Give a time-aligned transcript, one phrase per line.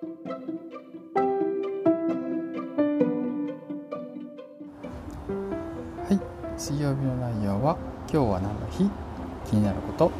[0.00, 0.06] は
[6.10, 6.18] い。
[6.58, 7.76] 水曜日の内容は
[8.10, 8.88] 今日は何の日？
[9.44, 10.10] 気になること。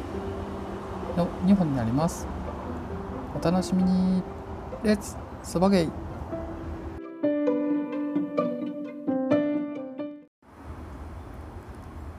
[1.17, 2.27] の2本になります。
[3.35, 4.21] お楽しみに。
[4.83, 5.89] レッツそばゲイ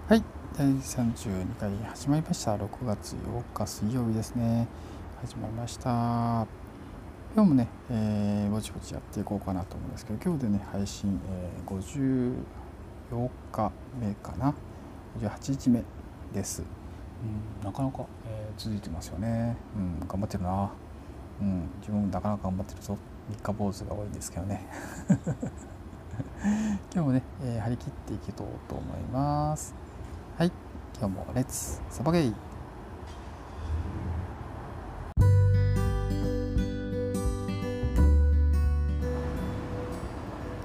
[0.09, 0.25] はい。
[0.59, 2.57] 第32回始まりました。
[2.57, 4.67] 6月8日水曜日ですね。
[5.21, 6.62] 始まりました。
[7.35, 12.35] 今日もね、えー、ぼちぼちやっていこうかなと思うんですけど今日でね配信、えー、
[13.11, 14.55] 58日目かな
[15.19, 15.83] ？58日目
[16.35, 20.71] です、うん、なかなか、えー、続いてますよね、うん、頑張ってるな、
[21.41, 22.99] うん、自分もなかなか頑張ってるぞ。
[23.31, 24.67] 三日坊主が多いんですけどね。
[26.93, 29.75] 今日もね、えー、張り切っていけとうと思います。
[30.37, 30.53] はい
[30.99, 32.35] 今日もレッツサバゲイ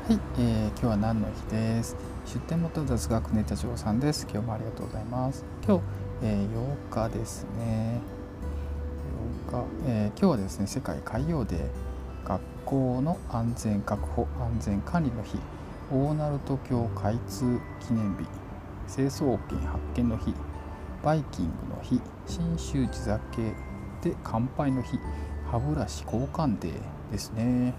[0.08, 1.98] はい、えー、今日は何の日です？
[2.26, 4.26] 出店元雑学ネタ長さんです。
[4.32, 5.44] 今日もありがとうございます。
[5.68, 5.84] 今日、
[6.24, 6.50] えー、
[6.90, 8.00] 8日ですね。
[9.50, 11.60] 8日、えー、今日はですね世界海洋デー
[12.26, 15.40] 学校の安全確保安全管理の日。
[15.92, 18.26] 大鳴門橋開通記念日。
[18.88, 20.34] 成層圏発見の日。
[21.04, 22.02] バイキングの日。
[22.26, 23.20] 信州地酒
[24.02, 24.98] で乾杯の日。
[25.52, 27.74] 歯ブラシ交換デーですね。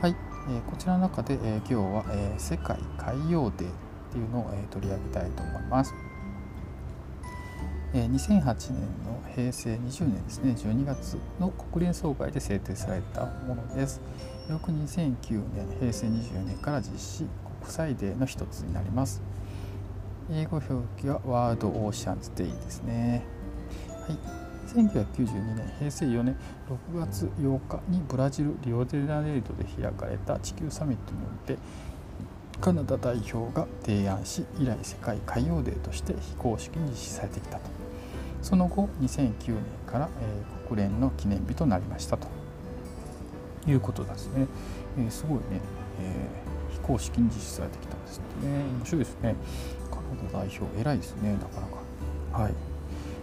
[0.00, 0.16] はい。
[0.48, 3.72] えこちらの中で、え今日は、え世界海洋デーっ
[4.10, 5.94] ていうのを、え取り上げたいと思います。
[7.94, 14.00] え2008年の平成20年ですね12月の国連総会で制定されたものです。
[14.50, 17.26] 翌2009年平成24年から実施
[17.60, 19.22] 国際デーの一つになります。
[20.30, 23.24] 英語表記はワールドオーシャンズデイですね。
[24.08, 24.41] はい。
[24.72, 26.36] 1992年平成4年
[26.94, 31.60] 6月8日にブラジルリオデジャネイロで開かれた地球サミットにおいて
[32.60, 37.62] カナダ代表が提案し以来世界海洋デーとして非公式に実施されてきたと。
[38.40, 42.28] その後2009年から、えー、国連の記念日となりましたと。
[43.66, 44.46] いうことですね、
[44.98, 45.42] えー、すごいね、
[46.00, 48.24] えー、非公式に実施されてきたんですね。
[48.78, 49.36] 面白いですね。
[49.90, 51.66] カナダ代表偉いですねなかな
[52.36, 52.42] か。
[52.42, 52.71] はい。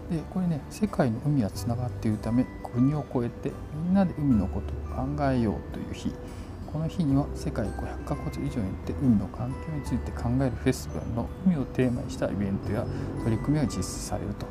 [0.10, 3.52] でこれね世界の海はつながっているため国を越えて
[3.84, 6.14] みんなで海のことを考えようという日。
[6.72, 12.86] この日には世界500カ国以上によって海の環境について考えるフェスティバルの海をテーマにしたイベントや
[13.24, 14.46] 取り組みが実施されると。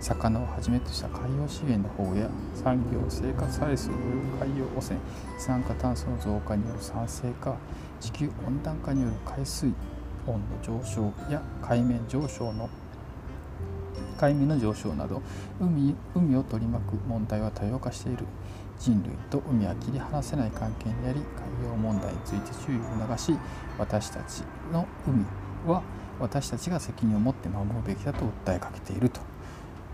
[0.00, 4.00] 魚をはじめとした海洋資源の保護や産業生活排水によ
[4.40, 5.00] る海洋汚染
[5.36, 7.56] 二酸化炭素の増加による酸性化
[8.00, 9.74] 地球温暖化による海水
[10.26, 12.68] 温の上昇や海面上昇の
[14.16, 15.22] 海面の上昇など
[15.60, 18.24] 海海を取り巻く問題は多様化している
[18.78, 21.20] 人類と海は切り離せない関係にあり
[21.60, 23.38] 海洋問題について注意を促し
[23.78, 25.24] 私たちの海
[25.66, 25.82] は
[26.18, 29.20] 私たちが責任を持って守るべきだと訴えかけていると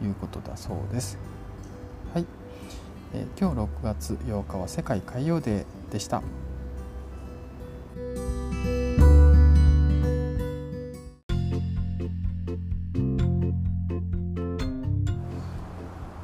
[0.02, 1.18] いうことだそうです。
[2.14, 2.26] はい、
[3.14, 6.22] えー、今日6月8日は世界海洋デーでした。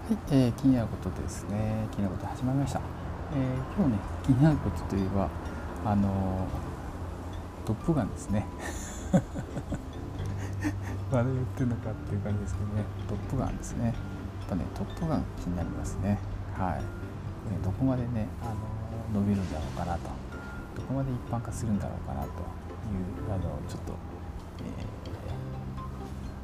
[0.08, 1.86] はいえー、気になることですね。
[1.92, 2.80] 気になること始まりました、
[3.36, 3.40] えー、
[3.76, 5.28] 今日ね気になることといえば
[5.84, 6.46] あの
[7.66, 8.46] トップガンですね。
[11.12, 12.84] まだ言ってるのかっていう感じですけどね。
[13.06, 13.84] トップガンですね。
[13.84, 13.94] やっ
[14.48, 16.18] ぱねトップガン気になりますね。
[16.56, 16.84] はい、ね、
[17.62, 18.46] どこまでねあ
[19.14, 20.08] の伸びるんだろうかなと。
[20.74, 22.34] どこまで一般化するんだろうかなという
[23.28, 23.92] あのちょっと、
[24.64, 24.68] え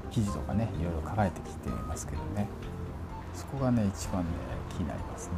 [0.06, 2.46] ー、記事とかねいろいろ書かれてきてますけどね。
[3.34, 4.30] そこがね一番ね
[4.70, 5.34] 気になりますね。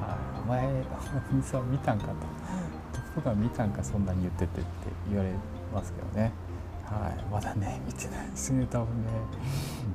[0.00, 0.66] はい、お前
[1.30, 2.14] お水は見たんかと
[2.92, 4.68] 「トップガン見たんかそんなに言ってて」って
[5.08, 5.32] 言われ
[5.72, 6.32] ますけどね。
[6.84, 9.10] はい、まだね見てないですね多分ね。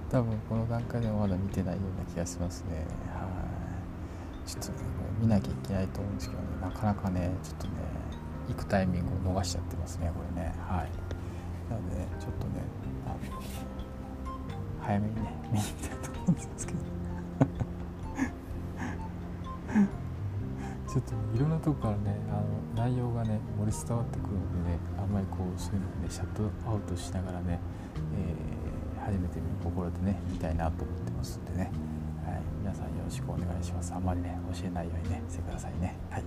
[0.10, 2.86] 多分この段階でもまだ見てないような気がしますね。
[3.14, 3.28] は
[4.46, 4.50] い。
[4.50, 4.78] ちょっとね
[5.20, 6.48] 見なきゃいけないと思うんですけどね。
[6.62, 7.74] なかなかねちょっとね
[8.48, 10.54] 行くタイミングを逃しちゃってますねこれね。
[10.68, 10.90] はい。
[11.70, 12.54] なのでねちょっとね
[14.82, 15.22] 早めにね
[15.52, 15.89] 見に行きたいと思う
[16.32, 16.74] んですけ
[20.90, 22.42] ちょっといろんなとこからねあ
[22.82, 27.60] の内容がね漏れ伝わってくるのでねあんまりこうそういうのをねシャットアウトしながらね、
[28.18, 31.72] えー、初めて見る心でね見たいなと思ってますんでね、
[32.26, 33.94] はい、皆さんよろしくお願いします。
[33.94, 35.96] あんまりね教えないようにねしてくださいね。
[36.10, 36.24] はい。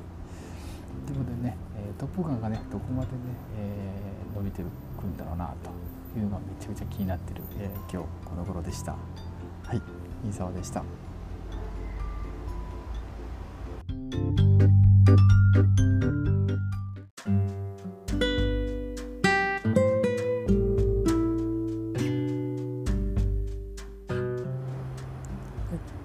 [1.06, 3.18] ということでね、え、トップガンがねどこまでね、
[3.58, 5.70] えー、伸びてくんだろうなと
[6.16, 8.94] いうのがめちゃめちゃ気になってる、えー、今日この頃でした。
[9.64, 9.82] はい
[10.24, 10.84] 飯沢でした。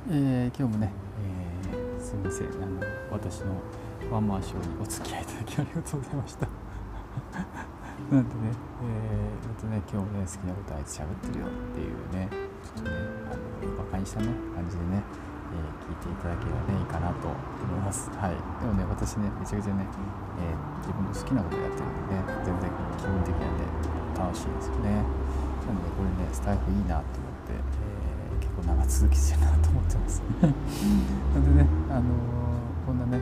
[0.10, 0.92] え、今日もね、
[2.00, 2.80] え、すみませんあの
[3.12, 3.48] 私の
[4.10, 6.67] ワンマンショーにお付き合いいただきありがとうございました。
[8.08, 12.32] なんでね、えー、とね今日ね好きなことあいつ喋ってるよっていうね
[12.64, 12.96] ちょっとね
[13.28, 15.04] あのバカにしたね感じでね、
[15.52, 17.36] えー、聞いていただければねいいかなと思
[17.68, 18.08] います。
[18.16, 18.40] はい。
[18.64, 19.84] でもね私ねめちゃくちゃね、
[20.40, 23.68] えー、自分の好きなことやってるんでね全然気分的にはね
[24.16, 25.04] 楽しいですよね。
[25.68, 30.24] なのでこれねスタイフいいなと思って、えー、結構長続きしてるなと思ってます。
[30.40, 32.08] なんでねあの
[32.88, 33.20] こんなね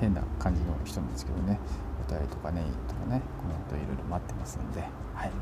[0.00, 1.60] 変な感じの人なんですけどね
[2.06, 4.80] お便りとかねとかねコメントいろいろ待ってますんで、
[5.14, 5.32] はい、よ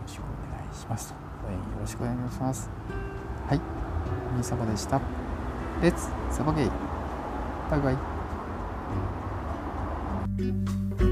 [0.00, 1.14] ろしくお願いします。
[1.46, 2.70] 応援よろしくお願いします。
[3.48, 3.60] はい。
[4.36, 5.00] みさばでした。
[5.82, 6.70] レッツサバゲイ。
[7.70, 7.92] バイバ
[11.08, 11.11] イ。